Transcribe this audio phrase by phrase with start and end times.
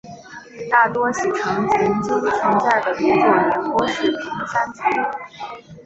[0.71, 4.83] 大多喜城曾经存在的一座连郭式平山城。